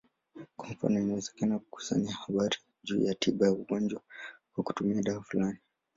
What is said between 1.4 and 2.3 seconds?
kukusanya